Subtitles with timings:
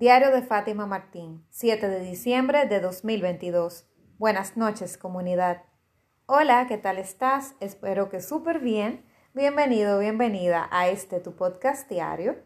[0.00, 3.86] Diario de Fátima Martín, 7 de diciembre de 2022.
[4.16, 5.64] Buenas noches, comunidad.
[6.24, 7.54] Hola, ¿qué tal estás?
[7.60, 9.04] Espero que súper bien.
[9.34, 12.38] Bienvenido, bienvenida a este tu podcast diario.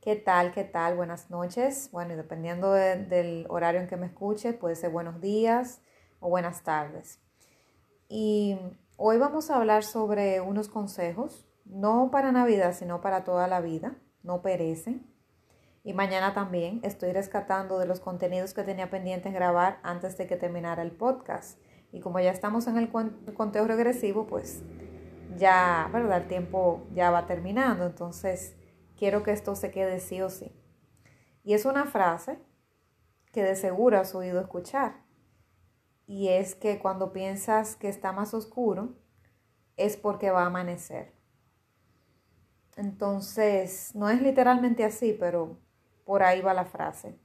[0.00, 0.50] ¿Qué tal?
[0.50, 0.96] ¿Qué tal?
[0.96, 1.90] Buenas noches.
[1.92, 5.80] Bueno, y dependiendo del horario en que me escuche, puede ser buenos días
[6.18, 7.20] o buenas tardes.
[8.08, 8.58] Y
[8.96, 13.94] hoy vamos a hablar sobre unos consejos, no para Navidad, sino para toda la vida.
[14.24, 15.17] No perecen
[15.88, 20.36] y mañana también estoy rescatando de los contenidos que tenía pendientes grabar antes de que
[20.36, 21.58] terminara el podcast.
[21.92, 24.62] Y como ya estamos en el conteo regresivo, pues
[25.38, 26.18] ya, ¿verdad?
[26.18, 27.86] El tiempo ya va terminando.
[27.86, 28.54] Entonces,
[28.98, 30.52] quiero que esto se quede sí o sí.
[31.42, 32.38] Y es una frase
[33.32, 35.06] que de seguro has oído escuchar.
[36.06, 38.98] Y es que cuando piensas que está más oscuro,
[39.78, 41.14] es porque va a amanecer.
[42.76, 45.66] Entonces, no es literalmente así, pero
[46.08, 47.18] por ahí va la frase.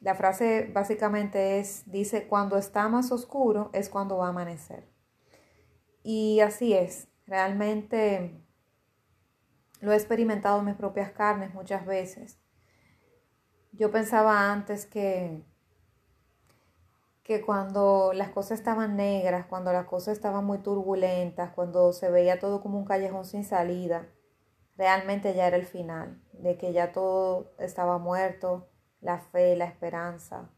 [0.00, 4.86] La frase básicamente es, dice, cuando está más oscuro es cuando va a amanecer.
[6.02, 8.38] Y así es, realmente
[9.80, 12.38] lo he experimentado en mis propias carnes muchas veces.
[13.72, 15.42] Yo pensaba antes que,
[17.22, 22.38] que cuando las cosas estaban negras, cuando las cosas estaban muy turbulentas, cuando se veía
[22.38, 24.06] todo como un callejón sin salida,
[24.80, 28.70] realmente ya era el final, de que ya todo estaba muerto,
[29.02, 30.48] la fe, la esperanza.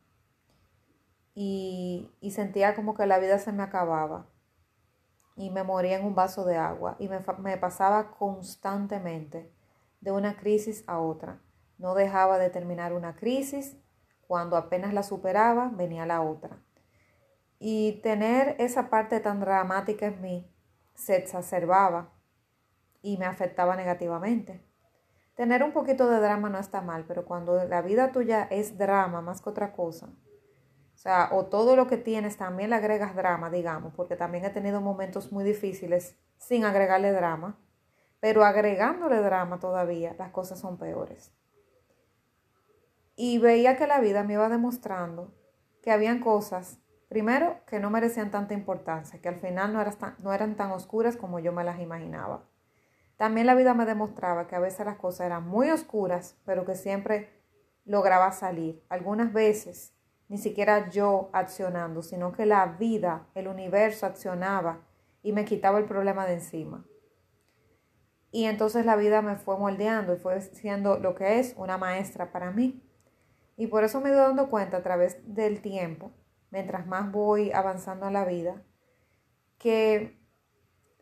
[1.35, 4.29] Y, sentía como que la vida se me acababa
[5.35, 9.53] y me moría en un vaso de agua y me, me pasaba constantemente
[10.01, 11.41] de una crisis a otra.
[11.79, 13.77] No dejaba de terminar una crisis,
[14.29, 16.63] cuando apenas la superaba venía la otra.
[17.59, 20.55] Y tener esa parte tan dramática en mí
[20.95, 22.13] se exacerbaba
[23.03, 24.65] y me afectaba negativamente.
[25.35, 29.21] Tener un poquito de drama no está mal, pero cuando la vida tuya es drama
[29.21, 30.09] más que otra cosa,
[31.31, 34.81] o o todo lo que tienes también le agregas drama, digamos, porque también he tenido
[34.81, 37.59] momentos muy difíciles sin agregarle drama,
[38.21, 41.33] pero agregándole drama todavía las cosas son peores.
[43.17, 45.35] Y veía que la vida me iba demostrando
[45.83, 46.79] que habían cosas,
[47.09, 49.85] primero, que no merecían tanta importancia, que al final no,
[50.19, 52.47] no eran tan oscuras como yo me las imaginaba.
[53.17, 56.75] También la vida me demostraba que a veces las cosas eran muy oscuras, pero que
[56.75, 57.31] siempre
[57.85, 58.83] lograba salir.
[58.89, 59.95] Algunas veces
[60.29, 64.81] ni siquiera yo accionando, sino que la vida, el universo accionaba
[65.23, 66.87] y me quitaba el problema de encima.
[68.31, 72.33] Y entonces la vida me fue moldeando y fue siendo lo que es una maestra
[72.33, 72.83] para mí.
[73.59, 76.13] Y por eso me he dando cuenta a través del tiempo,
[76.51, 78.63] mientras más voy avanzando en la vida,
[79.59, 80.19] que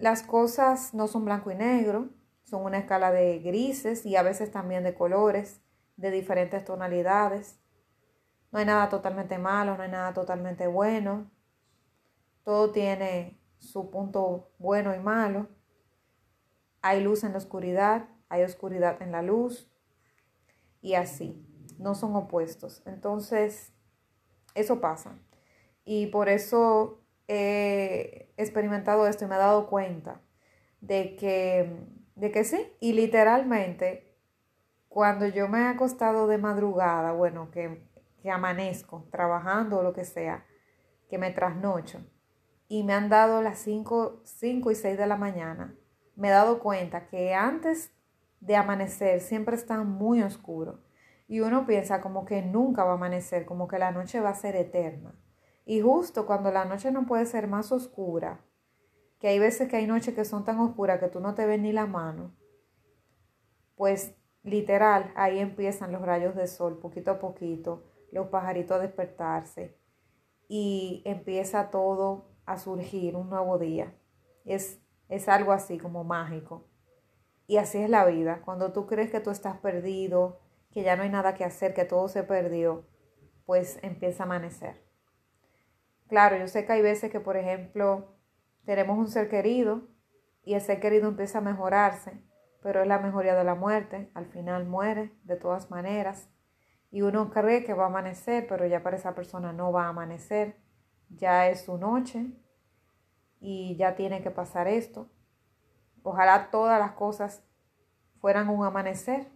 [0.00, 2.08] las cosas no son blanco y negro,
[2.44, 5.60] son una escala de grises y a veces también de colores,
[5.96, 7.60] de diferentes tonalidades.
[8.50, 11.30] No hay nada totalmente malo, no hay nada totalmente bueno.
[12.42, 15.48] Todo tiene su punto bueno y malo.
[16.82, 19.70] Hay luz en la oscuridad, hay oscuridad en la luz
[20.80, 21.46] y así.
[21.78, 22.82] No son opuestos.
[22.86, 23.72] Entonces,
[24.54, 25.18] eso pasa.
[25.84, 26.99] Y por eso
[27.32, 30.20] he experimentado esto y me he dado cuenta
[30.80, 31.72] de que,
[32.16, 34.16] de que sí, y literalmente
[34.88, 37.86] cuando yo me he acostado de madrugada, bueno, que,
[38.20, 40.44] que amanezco trabajando o lo que sea,
[41.08, 42.00] que me trasnocho,
[42.66, 45.76] y me han dado las 5, 5 y 6 de la mañana,
[46.16, 47.92] me he dado cuenta que antes
[48.40, 50.80] de amanecer siempre está muy oscuro.
[51.28, 54.34] Y uno piensa como que nunca va a amanecer, como que la noche va a
[54.34, 55.14] ser eterna.
[55.64, 58.44] Y justo cuando la noche no puede ser más oscura,
[59.18, 61.60] que hay veces que hay noches que son tan oscuras que tú no te ves
[61.60, 62.34] ni la mano,
[63.76, 69.78] pues literal ahí empiezan los rayos de sol, poquito a poquito, los pajaritos a despertarse
[70.48, 73.94] y empieza todo a surgir un nuevo día.
[74.44, 76.66] Es, es algo así como mágico.
[77.46, 78.42] Y así es la vida.
[78.44, 80.40] Cuando tú crees que tú estás perdido,
[80.72, 82.84] que ya no hay nada que hacer, que todo se perdió,
[83.44, 84.89] pues empieza a amanecer.
[86.10, 88.16] Claro, yo sé que hay veces que, por ejemplo,
[88.64, 89.82] tenemos un ser querido
[90.44, 92.20] y ese ser querido empieza a mejorarse,
[92.60, 96.28] pero es la mejoría de la muerte, al final muere de todas maneras
[96.90, 99.90] y uno cree que va a amanecer, pero ya para esa persona no va a
[99.90, 100.56] amanecer,
[101.10, 102.26] ya es su noche
[103.38, 105.08] y ya tiene que pasar esto.
[106.02, 107.44] Ojalá todas las cosas
[108.20, 109.28] fueran un amanecer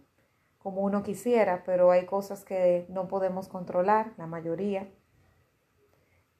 [0.57, 4.89] como uno quisiera, pero hay cosas que no podemos controlar, la mayoría.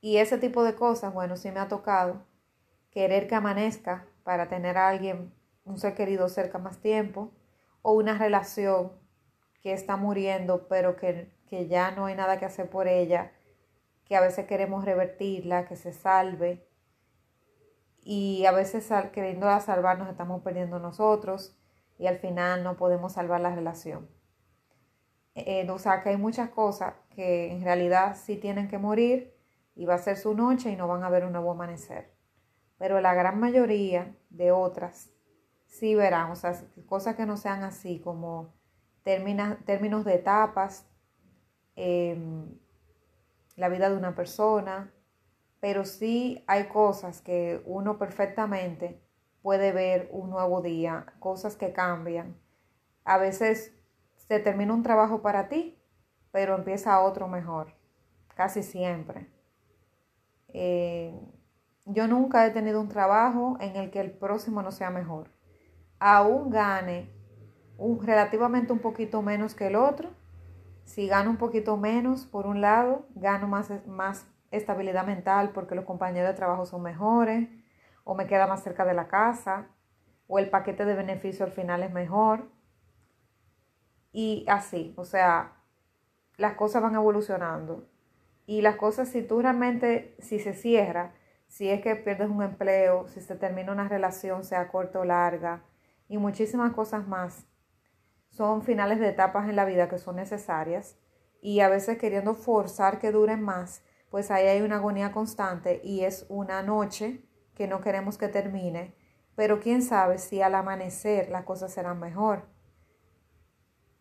[0.06, 2.22] Y ese tipo de cosas, bueno, sí me ha tocado
[2.92, 7.31] querer que amanezca para tener a alguien, un ser querido cerca más tiempo,
[7.81, 8.92] o una relación
[9.63, 13.31] que está muriendo, pero que, que ya no hay nada que hacer por ella,
[14.04, 16.69] que a veces queremos revertirla, que se salve,
[18.04, 21.57] y a veces queriendo salvarnos estamos perdiendo nosotros
[21.98, 24.07] y al final no podemos salvar la relación.
[25.34, 29.35] Eh, o sea que hay muchas cosas que en realidad sí tienen que morir
[29.75, 32.16] y va a ser su noche y no van a ver un nuevo amanecer.
[32.77, 35.12] Pero la gran mayoría de otras
[35.68, 36.54] sí verán, o sea,
[36.86, 38.54] cosas que no sean así como
[39.04, 40.88] términos de etapas,
[41.75, 42.57] em,
[43.56, 44.94] la vida de una persona,
[45.60, 49.01] pero sí hay cosas que uno perfectamente
[49.42, 52.36] puede ver un nuevo día, cosas que cambian.
[53.04, 53.74] A veces
[54.16, 55.80] se termina un trabajo para ti,
[56.31, 57.74] pero empieza otro mejor,
[58.36, 59.35] casi siempre.
[60.57, 61.13] Eh,
[61.86, 65.30] yo nunca he tenido un trabajo en el que el próximo no sea mejor.
[66.00, 67.10] Aún gane
[67.78, 70.12] un, relativamente un poquito menos que el otro.
[70.86, 75.84] Si gano un poquito menos por un lado, gano más, más estabilidad mental porque los
[75.84, 77.50] compañeros de trabajo son mejores,
[78.06, 79.68] o me queda más cerca de la casa,
[80.28, 82.50] o el paquete de beneficio al final es mejor.
[84.13, 85.57] Y así, o sea,
[86.38, 87.90] las cosas van evolucionando.
[88.45, 91.13] Y las cosas, si tú realmente, si se cierra,
[91.47, 95.63] si es que pierdes un empleo, si se termina una relación, sea corta o larga,
[96.07, 97.47] y muchísimas cosas más,
[98.30, 100.97] son finales de etapas en la vida que son necesarias
[101.42, 106.01] y a veces queriendo forzar que duren más, pues ahí hay una agonía constante y
[106.01, 108.95] es una noche que no queremos que termine,
[109.36, 112.47] pero quién sabe si al amanecer las cosas serán mejor.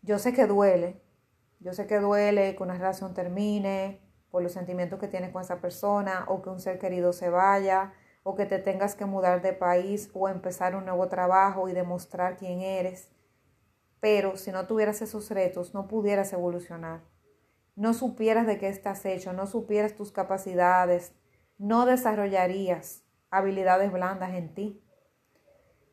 [0.02, 1.02] Yo sé que duele,
[1.60, 4.03] yo sé que duele que una relación termine
[4.34, 7.92] por los sentimientos que tienes con esa persona o que un ser querido se vaya
[8.24, 12.36] o que te tengas que mudar de país o empezar un nuevo trabajo y demostrar
[12.36, 13.12] quién eres.
[14.00, 17.14] Pero si no tuvieras esos retos, no pudieras evolucionar
[17.76, 21.12] no supieras de qué estás hecho, no supieras tus capacidades,
[21.58, 24.80] no desarrollarías habilidades blandas en ti.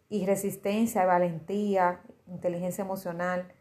[0.09, 3.53] Y resistencia, valentía, inteligencia emocional,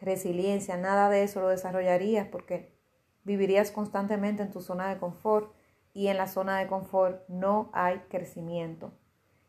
[0.00, 2.75] resiliencia, nada de eso lo desarrollarías porque
[3.26, 5.52] vivirías constantemente en tu zona de confort
[5.92, 8.92] y en la zona de confort no hay crecimiento.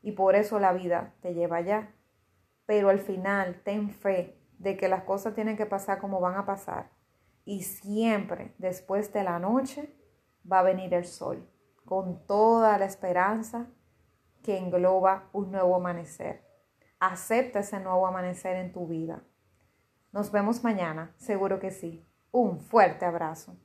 [0.01, 1.93] Y por eso la vida te lleva allá.
[2.65, 6.45] Pero al final ten fe de que las cosas tienen que pasar como van a
[6.45, 6.89] pasar
[7.47, 9.95] y siempre después de la noche
[10.51, 11.49] va a venir el sol,
[11.85, 13.67] con toda la esperanza
[14.43, 16.43] que engloba un nuevo amanecer.
[16.99, 19.23] Acepta ese nuevo amanecer en tu vida.
[20.11, 22.05] Nos vemos mañana, seguro que sí.
[22.31, 23.55] Un fuerte abrazo.